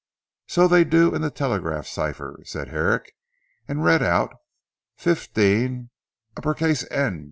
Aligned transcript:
"So 0.47 0.67
they 0.67 0.83
do 0.83 1.13
in 1.13 1.21
the 1.21 1.29
Telegraph 1.29 1.85
cipher," 1.85 2.39
said 2.43 2.69
Herrick, 2.69 3.13
and 3.67 3.83
read 3.83 4.01
out, 4.01 4.33
"Fifteen 4.97 5.91
N. 6.89 7.19